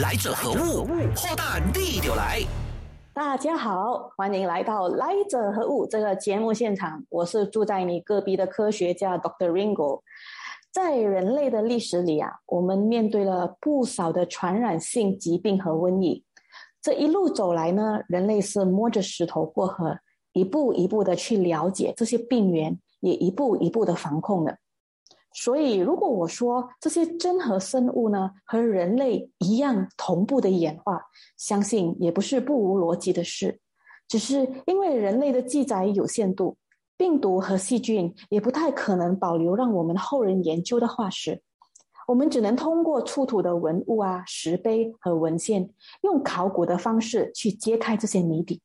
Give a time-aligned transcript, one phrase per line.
[0.00, 0.86] 来者何物？
[1.14, 2.40] 破大地就来！
[3.12, 7.04] 大家好，欢迎来到《来者何物》这个节目现场。
[7.10, 9.50] 我是住在你隔壁的科学家 Dr.
[9.50, 10.00] Ringo。
[10.72, 16.24] 在人类的历史里啊，我们面对了不少的传染性疾病和瘟疫。
[16.80, 19.98] 这一路走来呢，人类是摸着石头过河，
[20.32, 24.56] 一步一步的去了解这些病源，也一步一步的防控的。
[25.32, 31.00] 所以，如果我说这些真核生物呢和人类一样同步的演化，
[31.36, 33.60] 相信也不是不无逻辑的事。
[34.08, 36.56] 只是因为人类的记载有限度，
[36.96, 41.40] 病毒和细菌也不太可能保留让我们后人研究的化石，
[42.08, 45.70] 我们只能通过出土的文物啊、石碑和文献，
[46.02, 48.60] 用考古的方式去揭开这些谜底。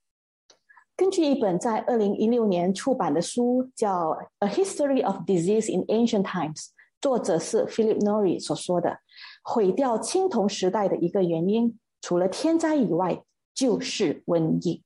[0.98, 6.56] 根据一本在二零一六年出版的书，叫《A History of Disease in Ancient Times》，
[7.02, 9.00] 作者是 Philip Norrie 所说的，
[9.44, 13.22] 毁掉青铜时代的一个原因，除了天灾以外，
[13.54, 14.84] 就是瘟疫。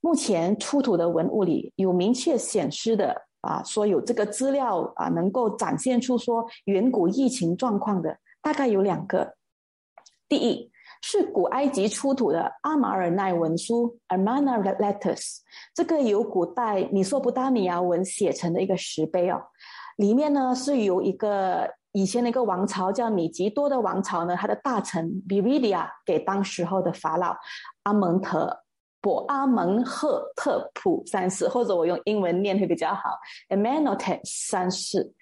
[0.00, 9.36] 目前出土的文物里有明确显示的啊，说有这个资料啊，能够展现出说远古疫情状况的，大概有两个。
[10.28, 10.71] 第一。
[11.02, 15.38] 是古埃及出土的阿马尔奈文书 （Amarna Letters），
[15.74, 19.42] 这个由古代米索不达米亚文写成的一个石碑哦。
[19.96, 27.36] 里面呢是由一个以前的一个王朝叫米吉多的王朝呢，他的大臣 Biridia 给当时候的法老
[27.82, 28.62] 阿蒙特
[29.00, 33.18] 博阿蒙赫特普三世，或者我用英文念会比较好
[33.50, 35.12] ，Amenhotep 三世。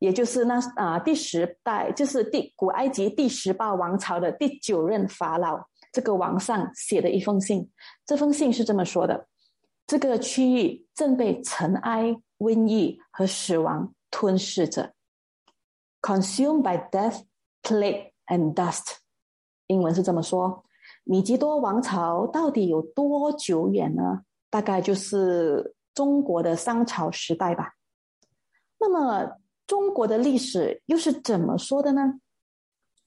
[0.00, 7.70] 也就是那啊，第十代就是第古埃及第十八王朝的第九任法老，这个王上写的一封信。
[8.06, 9.28] 这封信是这么说的：
[9.86, 14.94] 这个区域正被尘埃、瘟疫和死亡吞噬着
[16.00, 17.24] ，consumed by death,
[17.62, 18.96] plague and dust。
[19.66, 20.64] 英文是这么说。
[21.04, 24.22] 米吉多王朝到底有多久远呢？
[24.48, 27.74] 大概就是中国的商朝时代吧。
[28.78, 29.36] 那么。
[29.70, 32.14] 中国的历史又是怎么说的呢？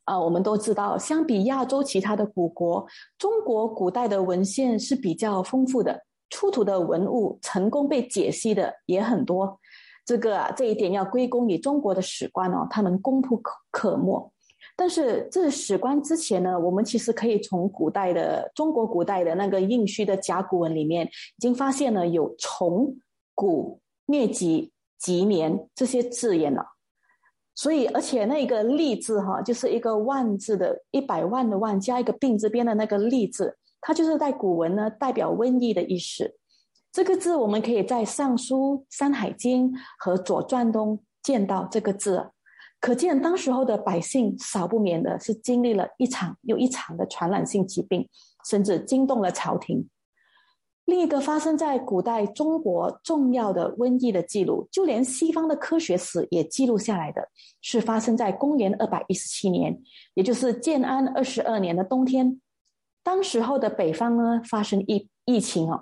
[0.05, 2.87] 啊，我们都知道，相比亚洲其他的古国，
[3.17, 9.59] 中国古代的文献是比较丰富的，出土的文物成功被解析的也很多。
[10.05, 14.31] 这个啊，这一点要归功于中国的史官哦，他们功不可可没。
[14.77, 22.95] 但是这史官之前呢，我们其实可以从古代的中国古代的那个印虚的甲骨文里面，已经发现了有虫、
[23.35, 24.71] 古、疟疾。
[24.99, 26.65] 几年这些字眼了，
[27.55, 36.35] 所以而且那个“利”字哈，就是一个万字的一百万的万加一个病字边的那个“利”字，它就是在古文呢代表瘟疫的意思。
[36.91, 42.29] 这个字我们可以在《尚书》《山海经》和《左传》中见到这个字，
[42.79, 48.07] 可见当时候的百姓少不免的是经历了一场又一场的传染性疾病，
[48.47, 49.89] 甚至惊动了朝廷。
[50.85, 57.29] 另一个发生在古代中国重要的瘟疫的记录，就连西方的科学史也记录下来的，
[57.61, 59.81] 是发生在公元二百一十七年，
[60.13, 62.41] 也就是建安二十二年的冬天。
[63.01, 65.81] 当时候的北方呢，发生疫疫情哦，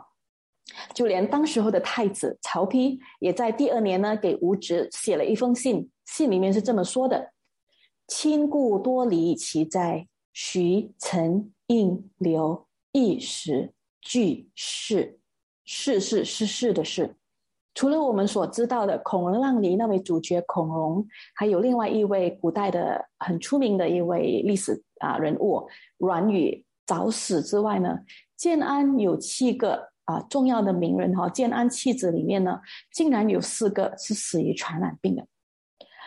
[0.93, 7.31] 就连当时候的太子曹丕也在第二年呢，给吴植写了一封信，信里面是这么说的
[8.07, 15.19] ：“亲故多离其在，徐陈应刘一时。”句是
[15.63, 17.15] 是是是是的是，
[17.73, 27.99] 除了我们所知道的《孔融让梨》那位主角孔融，还有另外一位古代的很出名的一位历史啊人物阮宇早死之外呢，
[28.35, 32.59] 建安有七个啊重要的名人哈，建安七子里面呢，
[32.91, 35.25] 竟然有四个是死于传染病的。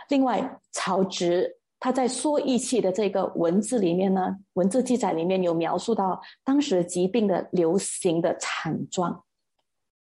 [0.08, 1.58] 另外，曹植。
[1.84, 9.22] 他在说义气的这个文字里面呢，文字记载里面有描述到当时疾病的流行的惨状。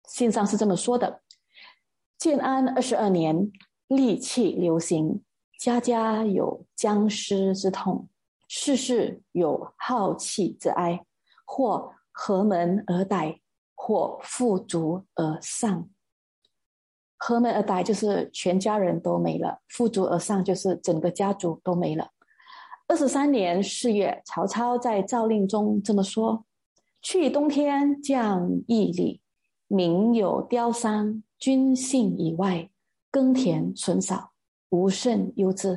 [0.09, 1.20] 信上是这么说的：
[2.16, 3.53] 建安二十二年，
[3.88, 5.22] 戾气流行，
[5.60, 8.09] 家家有僵尸之痛，
[8.48, 11.04] 世世有好气之哀，
[11.45, 13.41] 或合门而歹，
[13.74, 15.91] 或富足而丧。
[17.18, 22.10] 合门而歹就是全家人都没了，富足而上就是整个家族都没了。
[22.89, 26.45] 二十三年四月，曹操在诏令中这么说
[27.03, 29.21] ：“去冬天降一里，
[29.66, 32.71] 民有凋伤，军信以外，
[33.10, 34.33] 耕田损少，
[34.69, 35.77] 无甚忧之。”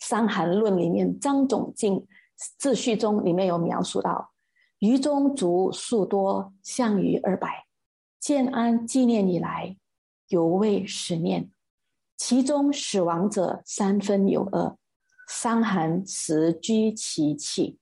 [0.08, 2.04] 《伤寒论》里面张仲景
[2.58, 4.32] 自序中里面有描述到
[4.80, 7.66] ：“余中卒数多，项羽二百，
[8.18, 9.76] 建安纪念以来。”
[10.30, 11.50] 犹未十念，
[12.16, 14.76] 其中死亡者三分有二，
[15.28, 17.78] 伤寒时居其气。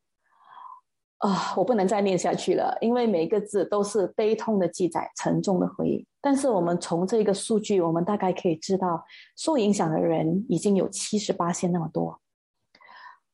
[1.18, 6.06] 啊，我不能再念下去了，因为每一个字都是悲痛的记载，沉重的回忆。
[6.20, 9.04] 但是我们从这个数据，我们大概可以知道，
[9.36, 12.20] 受影响的人已经有七十八线那么多。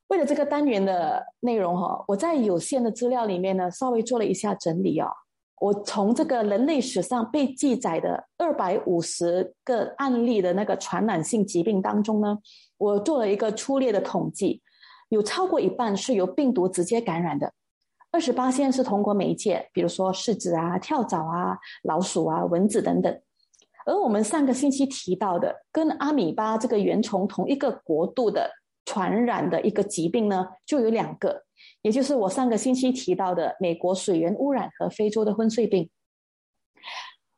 [0.07, 5.11] 为了这个单元的内容哈，我在有限的资料里面呢，稍微做了一下整理哦。
[5.59, 12.37] 我从这个人类史上被记载的二百五十个案例的那个传染性疾病当中呢，
[12.77, 14.61] 我做了一个粗略的统计，
[15.09, 17.53] 有超过一半是由病毒直接感染的。
[18.11, 23.21] 二十八线是通过媒介，比如说柿子啊、跳蚤啊、老鼠啊、蚊子等等。
[23.85, 28.49] 而我们上个星期提到的跟阿米巴这个原虫同一个国度的
[28.83, 31.43] 传染的一个疾病呢，就有两个，
[31.81, 35.89] 也就是我上个星期提到的美国水源污染和非洲的昏睡病。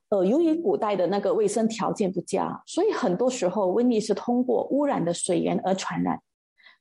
[0.10, 6.22] 呃，由于古代的那个卫生条件不佳，所以很多时候瘟疫是通过污染的水源而传染。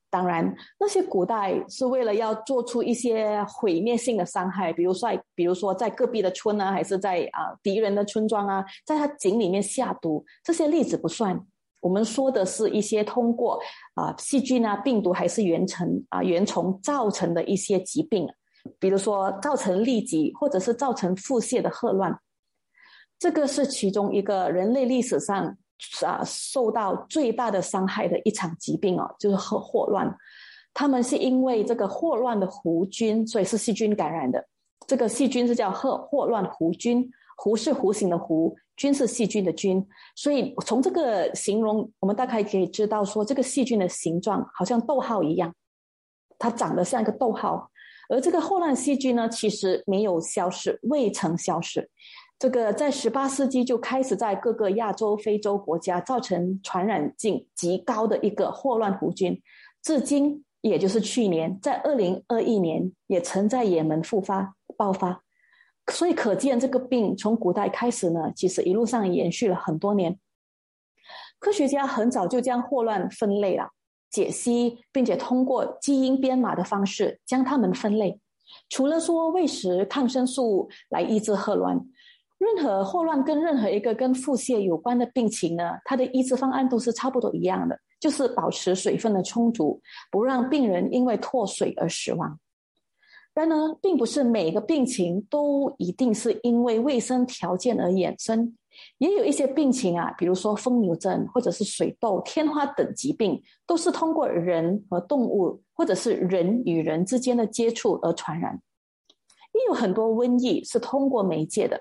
[0.08, 11.44] 当然，那些古代是为了要做出一些毁灭性的伤害，比如说，比如说在隔壁的村啊，还是在啊敌人的村庄啊，在他井里面下毒，这些例子不算。
[11.80, 13.60] 我们说的是一些通过
[13.94, 18.28] 啊细菌啊、病毒还是原虫啊、原虫造成的一些疾病，
[18.78, 22.18] 比如说造成痢疾或者是造成腹泻的霍乱，
[23.18, 25.56] 这个是其中一个人类历史上。
[26.06, 30.10] 啊，受到最大的伤害的一场疾病哦，就是霍霍乱。
[30.72, 34.42] 他们是因为这个霍乱的弧菌，所以是细菌感染的。
[34.86, 37.06] 这个细菌是叫霍霍乱弧菌，
[37.36, 39.86] 弧是弧形的弧，菌是细菌的菌。
[40.14, 45.54] 所以从这个形容，我们大概可以知道说，这个细菌的形状好像逗号一样，
[46.38, 47.70] 它长得像一个逗号。
[48.08, 51.90] 而这个霍乱细菌呢，其实没有消失，未曾消失。
[52.38, 59.40] 这个在十八世纪就开始在各个亚洲、非洲国家造成传染性极高的一个霍乱弧菌，
[59.82, 65.22] 至今也就是去年，在二零二一年也曾在也门复发爆发，
[65.92, 70.18] 所以可见这个病从古代开始呢，其实一路上延续了很多年。
[71.38, 73.70] 科学家很早就将霍乱分类了、
[74.10, 78.20] 解析，并且通过基因编码的方式将它们分类。
[78.68, 81.80] 除了说喂食抗生素来抑制霍乱。
[82.38, 89.80] 任何霍乱跟任何一个跟腹泻有关的病情呢，它的医治方案都是差不多一样的，就是保持水分的充足，
[90.10, 92.38] 不让病人因为脱水而死亡。
[93.36, 98.56] 然而，并不是每个病情都一定是因为卫生条件而衍生，
[98.96, 108.58] 也有一些病情啊，比如说疯牛症或者是水痘、天花等疾病，都是通过人和动物或者是人与人之间的接触而传染。
[109.52, 111.78] 也有很多瘟疫是通过媒介的。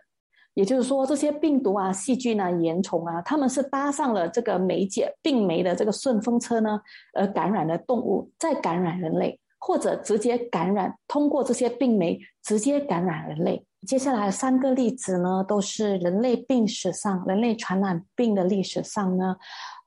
[0.56, 6.80] 也就是说，这些病毒啊、细菌啊、原虫啊，他们是搭上了这个媒介病媒的这个顺风车呢，
[7.14, 13.66] 而感染了动物，再感染人类，或者直接感染，通过这些病媒直接感染人类。
[13.88, 19.36] 接下来三个例子呢，都是人类病史上、人类传染病的历史上呢，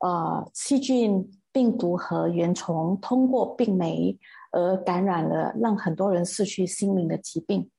[0.01, 4.19] 呃，细菌、病毒和原虫通过病媒
[4.51, 7.71] 而感染了，让很多人失去性命的疾病。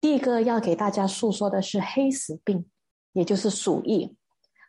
[0.00, 2.64] 第一个要给大家诉说的是黑死病，
[3.12, 4.16] 也就是鼠疫。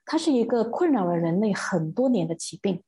[0.06, 2.84] 它是一个困扰了人类很多年的疾病。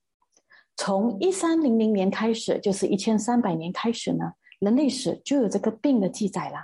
[0.75, 6.57] 从一三零零年开始，就是一千三百年开始呢，人类史就有这个病的记载了。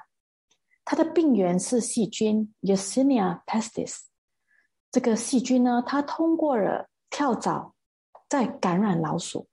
[0.83, 3.99] 它的病源是细菌 Yersinia pestis。
[4.91, 7.75] 这个细菌呢，它通过了跳蚤，
[8.27, 9.47] 在感染老鼠。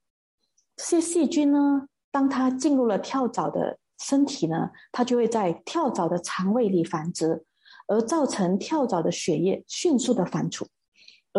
[0.75, 7.45] 这些细菌呢，当它进入了跳蚤的身体呢，它就会在跳蚤的肠胃里繁殖，
[7.87, 10.65] 而造成跳蚤的血液迅速的反刍。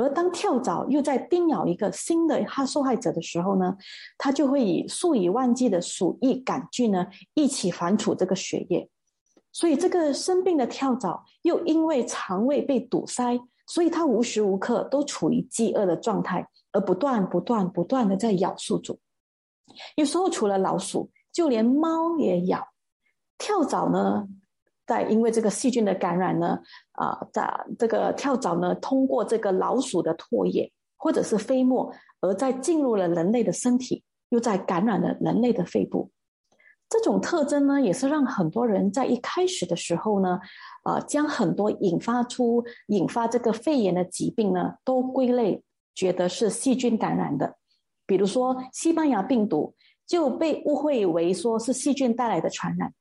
[0.00, 3.76] 而当跳蚤又在叮咬一个新的害受害者的时候呢，
[4.16, 8.88] 它就会以数以万计的鼠疫杆菌呢一起反刍这个血液。
[9.52, 18.98] 所以这个生病的跳蚤又因为肠胃被堵塞，所以它无时无刻都处于饥饿的状态，而不断不断不断的在咬宿主。
[19.96, 21.10] 有时候除了老鼠。
[21.30, 22.66] 就连猫也咬，
[23.36, 24.26] 跳蚤呢，
[24.88, 26.58] 在因为这个细菌的感染呢，
[26.92, 31.92] 啊，在这个跳蚤呢，通过这个老鼠的唾液或者是飞沫，
[32.22, 36.10] 而在进入了人类的身体，又在感染了人类的肺部。
[36.88, 40.40] 这种特征呢，也是让很多人在一开始的时候呢，
[40.82, 45.62] 啊，将很多引发出引发这个肺炎的疾病呢，都归类
[45.94, 47.56] 觉得是细菌感染的，
[48.06, 49.74] 比如说西班牙病毒。
[50.08, 52.94] 就被误会为说是细菌带来的传染，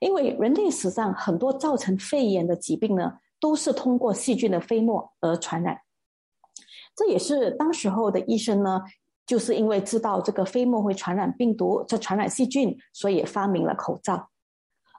[0.00, 5.78] 因为人类史上很多造成肺炎的疾病呢，都是通过细菌的飞沫而传染。
[6.96, 8.82] 这也是当时候的医生呢，
[9.24, 14.28] 就是因为知道这个飞沫会传染病毒，这传染细菌，所以发明了口罩。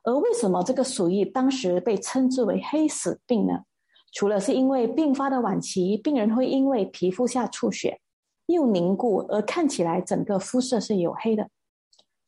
[0.03, 3.65] 而为什么这个鼠疫当时被称之为黑死病呢？
[4.13, 8.00] 除了是因为病发的晚期，病人会因为皮肤下出血
[8.48, 11.50] 又凝固而看起来整个肤色是黝黑的。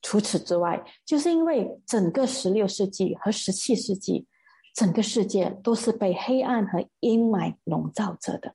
[0.04, 4.28] 除此之外，就是因为整个十六世纪和十七世纪，
[4.76, 8.54] 整个世界都是被黑暗和阴霾笼罩着的。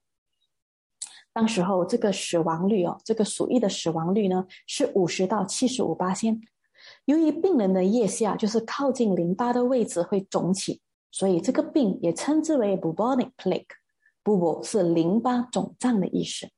[1.33, 6.41] 当时候这个死亡率哦，这个鼠疫的死亡率呢是五十到七十五八千。
[7.07, 13.67] 由于病人的腋下就是靠近淋巴的位置会肿起，所以这个病也称之为 bubonic plague。
[14.23, 16.49] Bubo 是淋巴肿胀的意思。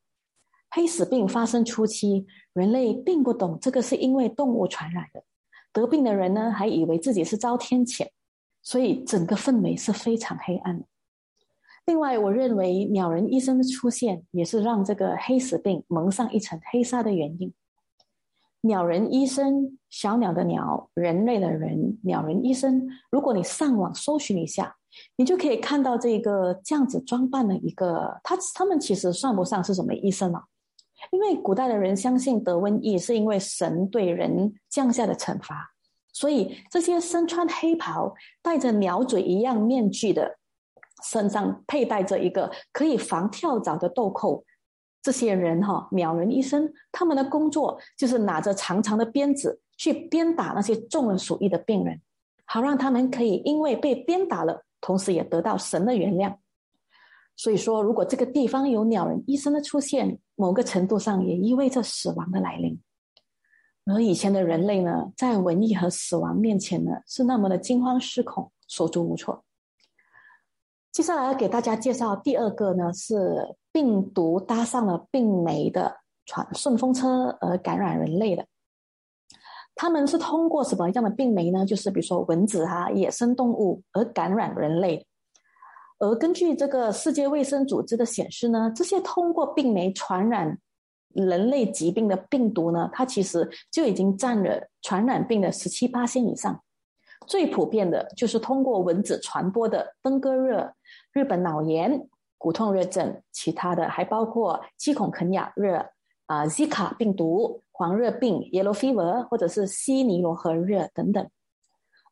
[0.71, 5.25] 黑死病发生初期，人类并不懂这个是因为动物传染的，
[5.73, 8.09] 得病的人呢还以为自己是遭天谴，
[8.63, 10.87] 所以整个氛围是非常黑暗的。
[11.87, 17.53] 另外，我认为鸟人医生的出现也是让这个黑死病蒙上一层黑纱的原因。
[18.61, 22.87] 鸟人医生，小鸟的鸟，人类的人，鸟人医生。
[23.11, 24.77] 如果你上网搜寻一下，
[25.17, 30.45] 你就可以看到这个这样子装扮的一个，他他们其实算不上是什么医生啊。
[31.11, 35.73] 因为古代的人相信得瘟疫是因为神对人降下的惩罚，
[36.13, 40.39] 所以这些身穿黑袍、戴着鸟嘴一样面具的，
[41.03, 44.45] 身上佩戴着一个可以防跳蚤的豆蔻，
[45.03, 52.01] 这些人哈，鸟人医生，他们的工作就是拿着长长的鞭子去鞭打那些中了鼠疫的病人，
[52.45, 56.37] 好让他们可以因为被鞭打了，同时也得到神的原谅。
[57.43, 62.79] 所以说，如果这个地方有鸟人医生的出现，某个程度上也意味着死亡的来临。
[63.87, 69.43] 而以前的人类呢，在瘟疫和死亡面前呢，是那么的惊慌失恐、手足无措。
[70.93, 78.45] 接下来要给大家介绍第二个呢，是病毒搭上了病媒的传顺风车而感染人类的。
[79.75, 81.65] 他们是通过什么样的病媒呢？
[81.65, 85.07] 就是比如说蚊子啊、野生动物而感染人类。
[86.01, 90.59] 而根据这个世界卫生组织的显示呢，这些通过病媒传染
[91.15, 96.59] 人类疾病的病毒呢，它其实就已经占了传染病的十七八千以上。
[97.27, 100.73] 最普遍的就是通过蚊子传播的登革热、
[101.13, 105.87] 日本脑炎、骨痛热症，其他的还包括七孔肯雅热、
[106.25, 111.29] 啊 Zika 病毒、黄热病 （Yellow Fever） 或者是西尼罗河热等等。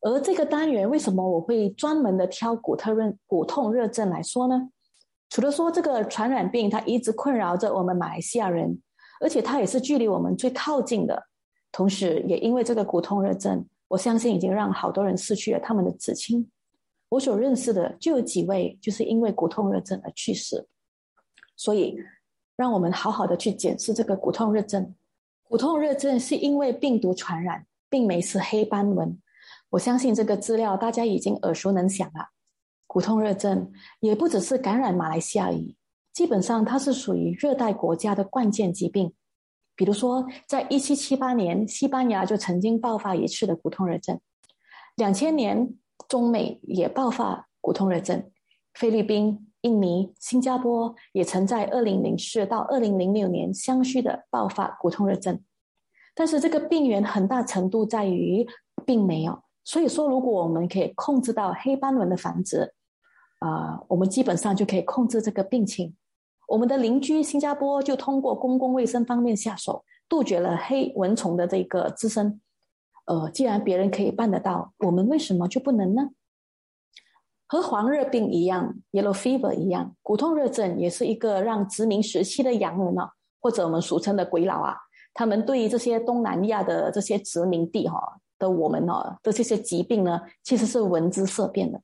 [0.00, 4.70] 而这个单元为什么我会专门的挑骨特热、骨痛热症来说呢？
[5.28, 8.80] 除了说这个传染病它一直困扰着我们马来西亚人，
[9.20, 11.24] 而且它也是距离我们最靠近的，
[11.72, 16.48] 同时也因为这个骨痛热症，我相信已经让好多人失去了他们的至亲。
[17.10, 20.66] 我所认识的就有几位就是因为骨痛热症而去世，
[21.56, 21.98] 所以
[22.56, 24.94] 让我们好好的去检视这个骨痛热症。
[25.42, 29.18] 骨痛热症是因为病毒传染，并没是黑斑纹。
[29.70, 32.30] 我相信这个资料大家已经耳熟能详了。
[32.86, 33.70] 骨痛热症
[34.00, 35.76] 也不只是感染马来西亚而已，
[36.12, 39.12] 基本上它是属于热带国家的冠键疾病。
[39.76, 44.16] 比如说，在一七七八年，西班牙就曾经爆发一次的骨痛热症；
[44.96, 45.74] 两千年，
[46.08, 48.20] 中美也爆发骨痛热症；
[48.74, 55.40] 菲律宾、印尼、新加坡也曾在二零零四到二零零六年相续的爆发骨痛热症。
[56.14, 58.44] 但是这个病源很大程度在于
[58.84, 59.42] 并没有。
[59.68, 62.72] 所以说，如果我们可以控制到黑斑纹的繁殖，
[63.40, 65.94] 啊，我们基本上就可以控制这个病情。
[66.48, 72.40] 我们的邻居新加坡就通过公共卫生方面下手，杜绝了黑蚊虫的这个滋生。
[73.04, 76.12] 呃，既然别人可以办得到，我们为什么就不能呢？
[77.46, 84.78] 和黄热病一样，yellow fever 一样，骨痛热症也是一个让殖民时期的洋人啊，或者我们俗称的鬼佬啊，
[85.12, 88.18] 他们对于这些东南亚的这些殖民地哈。
[88.38, 91.80] 的我们哦的这些疾病呢，其实是闻之色变的。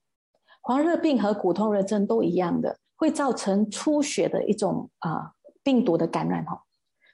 [0.62, 5.32] 黄热病和骨痛热症都一样的，会造成出血的一种啊
[5.62, 6.62] 病毒的感染哈。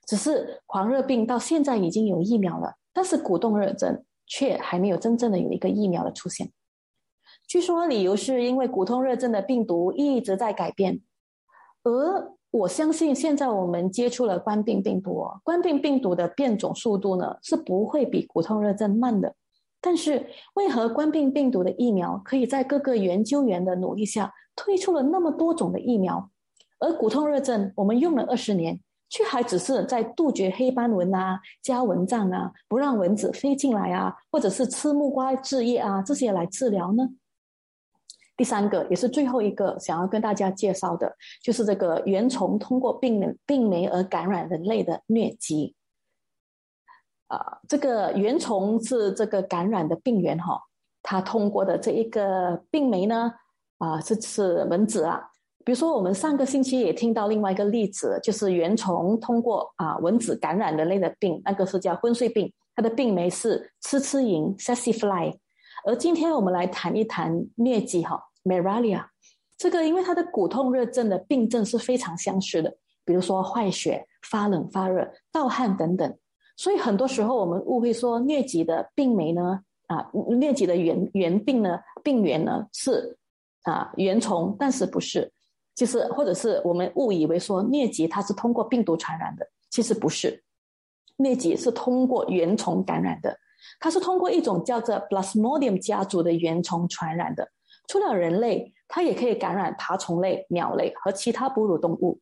[0.06, 6.52] 只是黄热病到现在已经有疫苗了，但是骨痛热症却还没有真正的有一个疫苗的出现。
[7.46, 11.00] 据说理由是因为骨痛热症的病毒一直在改变，
[11.82, 19.34] 而我相信现在我们接触了冠病病毒，冠病病毒的变种速度呢是不会比骨痛热症慢的。
[19.80, 26.28] 但是为何冠病病毒的疫苗可以在各个研究员的努力下推出了那么多种的疫苗，
[26.80, 28.78] 而骨痛热症我们用了二十年，
[29.08, 37.08] 却还只是在杜绝黑斑纹啊、加蚊帐啊、不让蚊子飞进来啊，或者是吃木瓜治液啊这些来治疗呢？
[38.40, 45.74] 第三个也是最后一个想要跟大家介绍的，就是这个原虫通过病病媒而感染人类的疟疾。
[47.26, 50.58] 啊，这个原虫是这个感染的病原哈，
[51.02, 53.30] 它通过的这一个病媒呢，
[53.76, 55.20] 啊，是是蚊子啊。
[55.62, 65.38] 比如说我们上个星期也听到另外一个例子，就是原虫通过啊蚊子感染人类的病，那个是叫昏睡病，它的病媒是吃吃蝇 （Sassy Fly）。
[65.84, 68.28] 而今天我们来谈一谈疟疾哈。
[68.44, 69.06] Malaria，
[69.56, 76.18] 这个因为它的骨痛热症的病症是非常相似的，比如说坏血、发冷发热、盗汗等等，
[76.56, 83.18] 所以很多时候我们误会说疟疾的病媒呢，啊，疟疾的原原病呢，病原呢是
[83.64, 85.30] 啊原虫，但是不是，
[85.74, 90.42] 就是或者是我们误以为说疟疾它是通过病毒传染的，其实不是，
[91.18, 93.36] 疟疾是通过原虫感染的，
[93.78, 97.50] 它是通过一种叫做 Plasmodium 家族的原虫传染的。
[97.90, 102.20] 除了人类，它也可以感染爬虫类、鸟类和其他哺乳动物。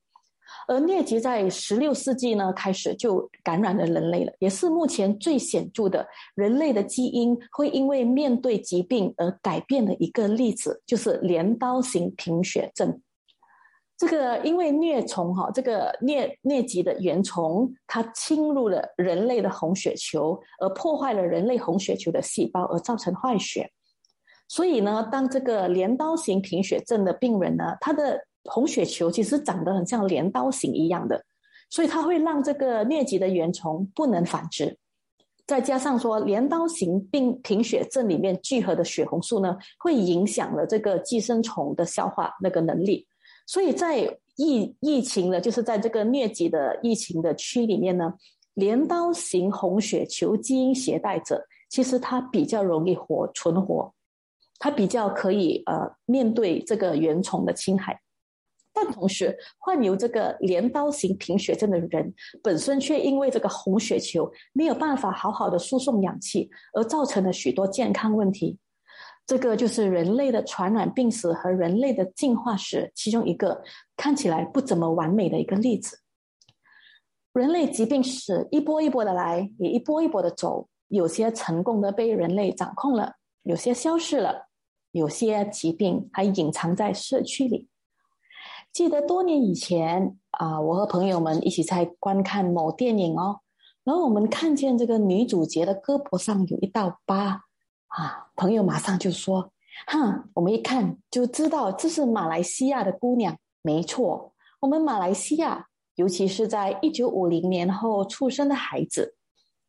[0.66, 13.02] 而疟疾在十六世纪呢开始就感染了人类了，也是目前最显著的人类的基因会因为面对疾病而改变的一个例子，就是镰刀型贫血症。
[13.98, 23.70] 这个因为疟虫哈，这个疟疟疾的原虫，它侵入了人类的红血球，而破坏了人类红血球的细胞，而造成坏血。
[24.48, 31.22] 所以呢，当这个镰刀型贫血症的病人呢，他的红血球其实长得很像镰刀型一样的，
[31.68, 34.78] 所以它会让这个疟疾的原虫不能繁殖。
[35.46, 43.06] 再加上说，镰刀型病贫血症里面聚合的血红素呢，会影响了这个寄生虫的消化那个能力。
[43.46, 48.14] 所以在疫疫情的，就是在这个疟疾的疫情的区里面呢，
[48.54, 53.92] 镰刀型红血球基因携带者其实它比较容易活存活。
[54.58, 58.00] 它比较可以呃面对这个原虫的侵害，
[58.72, 62.12] 但同时患有这个镰刀型贫血症的人
[62.42, 68.58] 本身却因为这个红血球没有办法好好的输送氧气，而造成了许多健康问题。
[69.26, 73.62] 这个就是人类的传染病史和人类的进化史其中一个
[73.94, 75.98] 看起来不怎么完美的一个例子。
[77.34, 84.47] 人类疾病史一波一波的来，也一波一波的走，有些成功的被人类掌控了，有些消失了。
[84.98, 87.68] 有些疾病还隐藏在社区里。
[88.72, 93.40] 记得多年以前啊，我和朋友们一起在观看某电影哦，
[93.84, 97.44] 然后我们看见这个女主角的胳膊上有一道疤
[97.86, 99.50] 啊，朋友马上就说
[99.88, 109.16] ：“哼，我们一看就知道这是马来西亚的姑娘。”没错，我们马来西亚，尤其是在一九五零年后出生的孩子，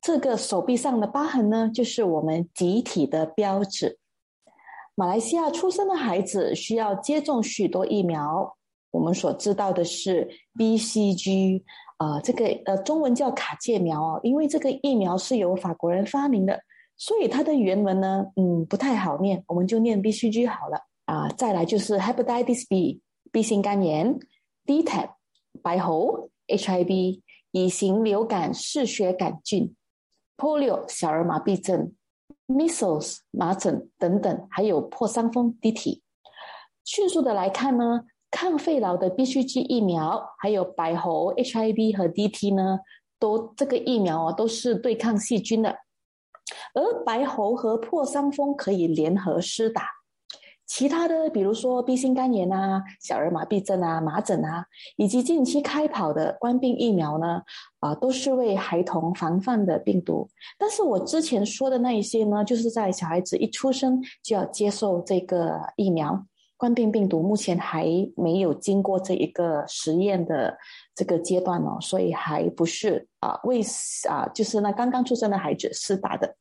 [0.01, 3.97] 这个手臂上的疤痕呢，就是我们集体的标志。
[4.99, 8.53] 马来西亚出生的孩子需要接种许多疫苗。
[8.91, 11.63] 我们所知道的是 BCG，
[11.95, 16.59] 啊，这个呃中文叫卡介苗哦，因为这个疫苗是由法国人发明的，
[16.97, 21.29] 所以它的原文呢，嗯，不太好念，我们就念 BCG 好了啊。
[21.29, 24.19] 再来就是 Hepatitis B，B 型肝炎
[24.65, 25.11] ；DTaP，
[25.63, 29.73] 白喉；HIV，乙型流感嗜血杆菌
[30.35, 31.93] ；Polio，小儿麻痹症。
[32.49, 36.01] Measles 麻疹等等，还有破伤风 DT。
[36.83, 42.79] 迅速的来看呢，抗肺痨的必须剂疫苗，还有白喉 HIV 和 DT 呢，
[43.19, 45.77] 都这个疫苗啊都是对抗细菌的。
[46.73, 49.83] 而白喉和破伤风可以联合施打。
[50.69, 54.63] 其他的，比如说 B 型肝炎啊、小儿麻痹症啊、麻疹啊，
[54.97, 57.41] 以及近期开跑的冠病疫苗呢，
[57.79, 60.29] 啊，都是为孩童防范的病毒。
[60.59, 66.23] 但是我之前说的那一些呢，就是在小孩子一出生就要接受这个疫苗。
[66.55, 70.55] 冠病病毒目前还没有经过这一个实验的
[70.93, 73.59] 这个阶段哦，所以还不是啊为
[74.07, 76.35] 啊就是那刚刚出生的孩子施打的。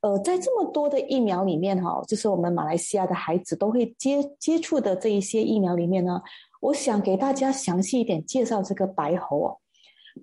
[0.00, 6.22] 呃，在这么多的疫苗里面，哈，就是我们马来西亚的孩子都会接接触的这一些疫苗里面呢，
[6.60, 9.58] 我想给大家详细一点介绍这个白喉哦。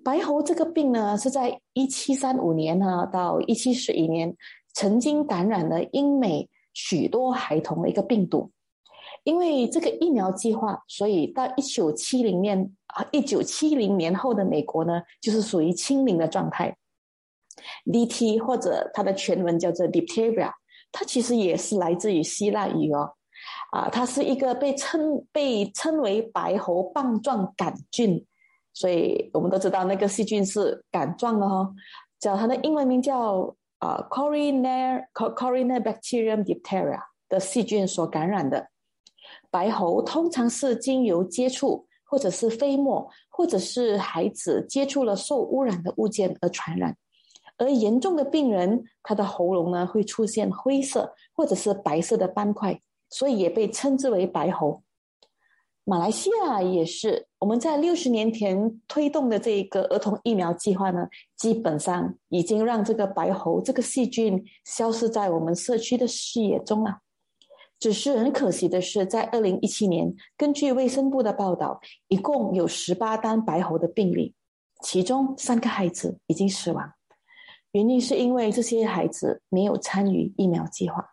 [0.02, 4.34] 白喉这个病呢，是在一七三五年呢到一七四一年
[4.72, 8.50] 曾经感染了英美许多孩童的一个病毒。
[9.24, 16.74] 因为这个疫苗计划，所以到一九七零年啊，一九七零年后的美国呢，就是属于清零的状态。
[17.84, 20.52] DT 或者它的全文叫做 diptheria，
[20.92, 23.12] 它其实也是来自于希腊语哦，
[23.72, 28.24] 啊，它是一个被称被称为白喉棒状杆菌，
[28.72, 31.70] 所以我们都知道那个细菌是杆状的哈，
[32.18, 38.68] 叫它的英文名叫啊 Coronary Coronary Bacterium Diphtheria 的细菌所感染的。
[39.50, 46.96] 白喉通常是经由接触，或者是飞沫，或者是孩子接触了受污染的物件而传染。
[47.58, 54.82] 而严重的病人，他的喉咙呢会出现灰色或者是白色的斑块，所以也被称之为白喉。
[55.84, 66.98] 马来西亚也是，我们在六十年前推动的这一个儿童疫苗计划呢，基本上已经让这个白喉这个细菌消失在我们社区的视野中了。
[67.78, 74.34] 只是很可惜的是，在二零一七年，根据卫生部的报道，一共有十八单白喉的病例，
[74.82, 76.95] 其中三个孩子已经死亡。
[77.76, 81.04] 原因是因为这些孩子没有参与疫苗计划。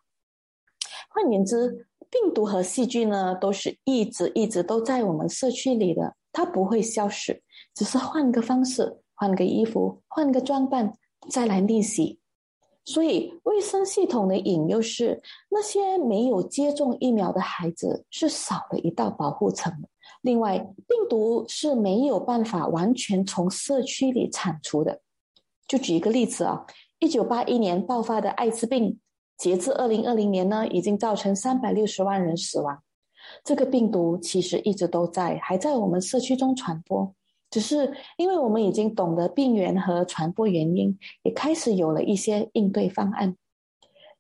[1.10, 7.44] 换言之，病毒和细菌呢，都是一直一直都在我们社区里的，它不会消失，
[7.76, 10.94] 只是换个方式、换个衣服、换个装扮
[11.30, 12.22] 再来逆袭。
[12.86, 19.70] 所以，卫生系统的隐忧是，那些没有接种疫苗的孩子是少了一道保护层。
[20.22, 25.02] 另外，病毒是没有办法完全从社区里铲除的。
[25.74, 26.64] 就举一个例子啊，
[27.00, 29.00] 一九八一年爆发的艾滋病，
[29.40, 32.84] 截至二零二零年呢，已经造成三百六十万人死亡。
[33.44, 37.12] 这个病毒其实一直都在，还在我们社区中传播，
[37.50, 43.36] 只是因为我们已经懂得病源和传播原因，也开始有了一些应对方案。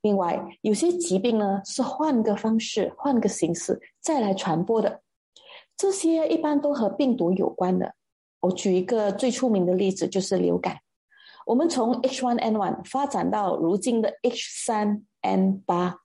[0.02, 5.02] 另外，有些疾病呢是换个方式、换个形式再来传播的，
[5.78, 7.94] 这些一般都和病毒有关的。
[8.40, 10.80] 我举一个最出名的例子，就是流感。
[11.46, 15.96] 我们从 H1N1 发展到如今的 H3N8。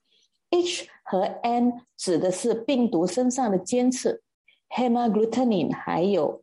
[0.51, 4.23] H 和 N 指的是病毒身上的尖刺
[4.75, 6.41] ，hemagglutinin，还有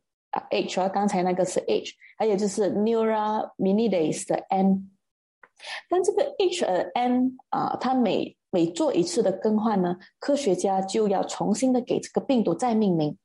[0.51, 4.93] H 啊，刚才那个是 H，还有就是 neuraminidase 的 N。
[5.91, 13.19] 但这个 H 和 N 啊，它每每做一次的更换呢，科学家就要重新的给这个病毒再命名。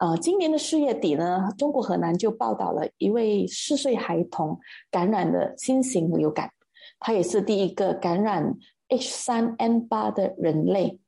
[0.00, 4.58] 呃，今年的四月底呢，中国河南就报道了一位四岁孩童
[4.90, 6.50] 感染的新型流感，
[6.98, 8.56] 他也是第一个感染
[8.88, 10.98] H3N8 的人类。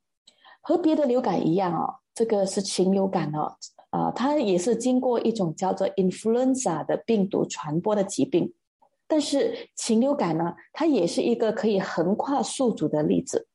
[0.61, 3.57] 和别的流感一样哦，这个是禽流感哦，
[3.89, 8.53] 啊，它也是经过一种叫做 influenza 的病毒传播的疾病。
[9.09, 13.49] 但是禽流感呢，它也是一个可以横跨宿主的例子。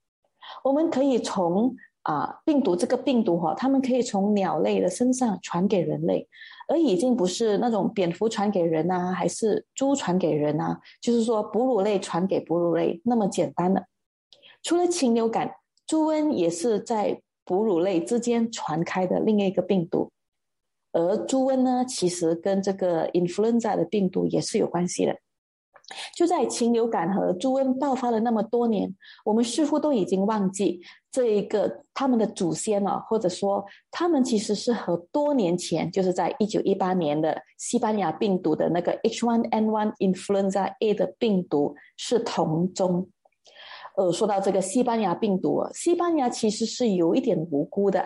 [0.63, 1.76] 我们可以从
[2.07, 6.25] 啊，病毒这个病毒哈，它们可以从鸟类的身上传给人类，
[6.69, 13.85] 而已经不是那种蝙蝠传给人呐，还是猪传给人呐，就是说哺乳类传给哺乳类那么简单的。
[14.63, 20.09] 除了禽流感，猪瘟也是在哺乳类之间传开的另一个病毒，
[20.93, 25.13] 而猪瘟呢，其实跟这个 influenza 的病毒也是有关系的。
[26.15, 43.10] 就在禽流感和猪瘟爆发了那么多年，我们似乎都已经忘记这一个他们的祖先了，或者说他们其实是和多年前，就是在一九一八年的西班牙病毒的那个 H1N1 influenza A 的病毒是同宗。
[43.95, 48.06] 呃，说到这个西班牙病毒，西班牙其实是有一点无辜的，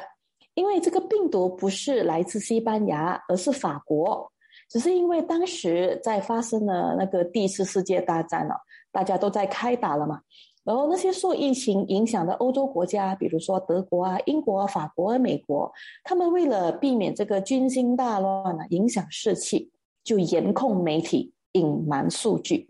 [0.53, 4.30] 因为这个病毒不是来自西班牙，而是法国。
[4.71, 8.55] 只是因为当时在发生了那个第一次世界大战了，
[8.89, 10.21] 大家都在开打了嘛。
[10.63, 15.69] 然后那些受疫情影响的欧洲国家，比如说德国啊、英国啊、法国啊、美国，
[16.05, 19.69] 他们为了避免这个军心大乱呢，影响士气，
[20.05, 22.69] 就严控媒体，隐瞒数据。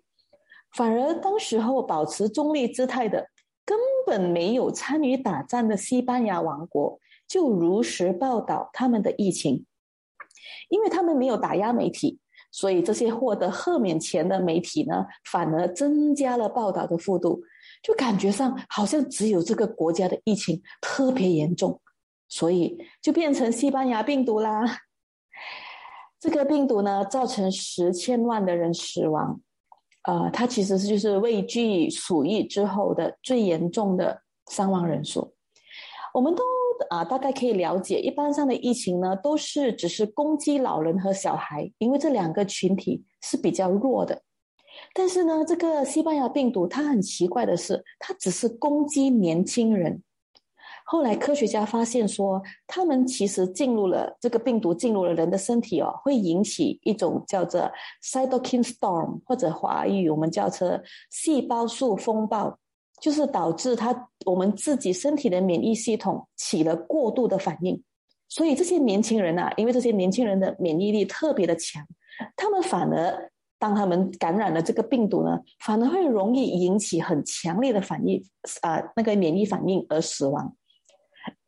[0.76, 3.28] 反而当时候保持中立姿态的，
[3.64, 9.66] 根本没有参与打战的西班牙王国，就如实报道他们的疫情。
[10.70, 12.20] 因为他们没有打压媒体，
[12.52, 17.42] 所以这些获得赫免钱的媒体呢，反而增加了报道的幅度，
[17.82, 21.80] 就感觉上好像只有这个国家的疫情特别严重，
[22.28, 24.80] 所以就变成西班牙病毒啦。
[26.20, 29.42] 这个病毒呢，造成十千万的人死亡，
[30.04, 35.34] 呃，它其实就是畏惧鼠疫之后的最严重的伤亡人数，
[36.14, 36.44] 我们都。
[36.92, 44.24] 啊，大概可以了解，一般上的疫情呢，都是只是攻击老人和小孩，因为这两个群体是比较弱的。
[44.94, 50.04] 但是呢，这个西班牙病毒它很奇怪的是，它只是攻击年轻人。
[50.84, 57.72] 后来科学家发现说，他们其实进入了这个病毒进入了人的身体哦，会引起一种叫做
[58.04, 60.78] cytokine storm，或者华语我们叫做
[61.10, 62.58] 细胞素风暴。
[63.02, 67.84] 就是导致他我们自己身体的免疫系统起了过度的反应，
[68.30, 71.84] 所以这些年轻人啊，因为这些年轻人的免疫力特别的强，
[72.36, 78.24] 他们反而当他们感染了这个病毒呢，反而会容易引起很强烈的反应
[78.62, 80.56] 啊，那个免疫反应而死亡。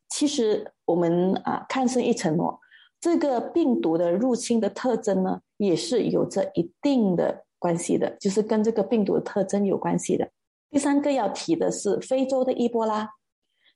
[0.10, 2.60] 其实我们啊看深一层哦，
[3.00, 10.28] 这个病毒的入侵的特征呢，也是有着一定的关系的，就是跟这个病毒的特征有关系的。
[10.74, 13.08] 第三个要提的是非洲的伊波拉。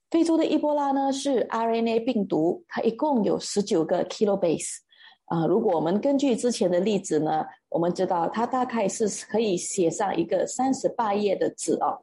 [0.09, 4.77] 非洲的伊波拉呢是 RNA 病毒，它一共有十九个 kilobase。
[5.25, 11.99] 啊，如果我们根据之前的例子呢，我们知道它大概是可以写上一个三十八页的纸哦，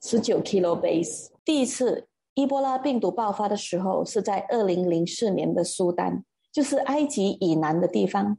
[0.00, 1.30] 十九 kilobase。
[1.44, 6.22] 第一次伊波拉病毒爆发的时候是在二零零四年的苏丹，
[6.52, 8.38] 就是埃及以南的地方。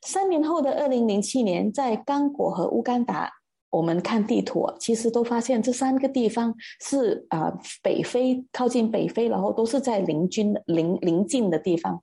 [0.00, 3.30] 三年后的二零零七年，在刚果和乌干达。
[3.74, 12.00] 我们看地图，其实都发现这三个地方是啊，北非靠近北非，然后都是在邻军邻邻近的地方。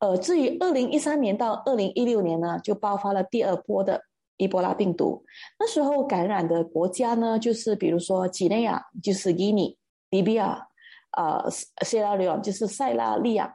[0.00, 4.02] 呃，至于二零一三年到二零一六年呢，就爆发了第二波的
[4.36, 5.24] 伊波拉病毒。
[5.58, 9.78] 那时候感染的国家呢，就是比如说几内亚，就是伊尼、
[10.10, 10.68] 利比亚，
[11.16, 11.48] 呃，
[11.86, 13.54] 塞拉利昂就是塞拉利亚，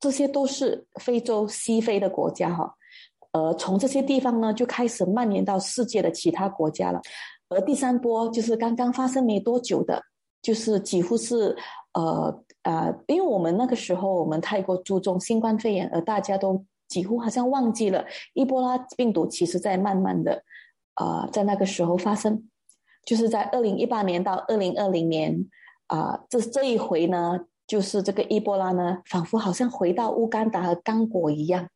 [0.00, 2.74] 这些都是非洲西非的国家哈。
[3.32, 7.00] 呃，从这些地方呢，就开始蔓延到世界的其他国家了。
[7.48, 10.02] 而第三波就是刚刚发生没多久的，
[10.40, 11.56] 就是几乎是
[11.94, 20.42] 呃呃，因为我们那个时候我们太过注重新冠肺炎，而大家都几乎好像忘记了伊波拉病毒，其实在慢慢的
[20.94, 22.48] 啊，在那个时候发生，
[23.04, 25.46] 就是在二零一八年到二零二零年
[25.86, 31.68] 啊，这这一回呢，就是这个伊波拉呢，仿佛好像回到乌干达和刚果一样。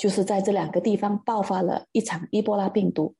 [0.00, 3.14] 就是在这两个地方爆发了一场伊波拉病毒。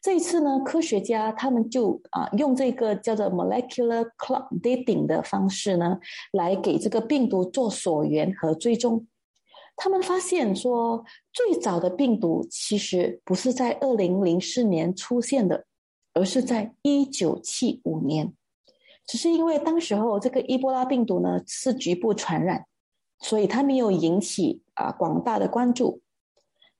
[0.00, 5.98] 这一次呢，科学家他们就啊用这个叫做 molecular clock dating 的方式呢，
[6.30, 9.04] 来给这个病毒做溯源和追踪。
[9.74, 15.66] 他们发现说，最早的病毒其实不是在二零零四年出现的，
[16.14, 18.32] 而是在一九七五年。
[19.08, 22.64] 只是因为当时候这个伊波拉病毒呢是局部传染。
[23.20, 26.00] 所以它没有引起啊广大的关注，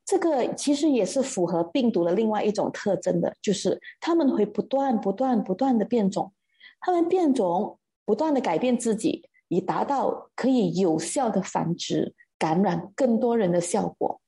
[0.05, 6.33] 这个其实也是符合病毒的另外一种特征的，就是它们会不断、不断、不断的变种，
[6.81, 14.21] 它们变种，不断的改变自己，以达到可以有效的繁殖、感染更多人的效果。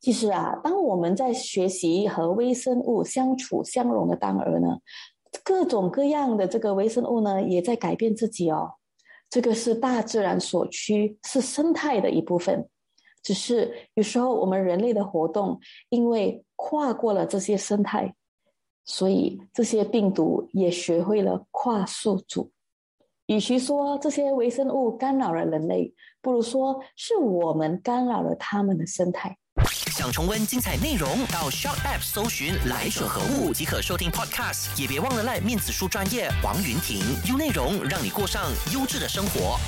[0.00, 4.78] 其实啊，当我们在学习和微生物相处相融的当儿呢，
[5.42, 8.74] 各种各样的这个微生物呢，也在改变自己哦。
[9.30, 12.68] 这个是大自然所趋，是生态的一部分。
[13.22, 15.60] 只是有时候我们人类的活动，
[15.90, 18.14] 因为跨过了这些生态，
[18.84, 22.50] 所以这些病毒也学会了跨宿主。
[23.26, 29.36] 与其说这些微生物干扰了人类，不如说是我们干扰了他们的生态。
[29.66, 34.68] 想重温精彩内容，到 Shop App 搜寻“来者何物”即可收听 Podcast。
[34.76, 39.58] 也别忘了赖面子书专业王云婷，用内容让你过上优质的生活。